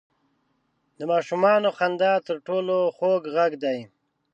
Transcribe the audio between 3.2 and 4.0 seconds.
ږغ دی.